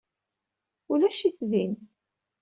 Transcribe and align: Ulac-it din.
Ulac-it 0.91 1.37
din. 1.49 1.73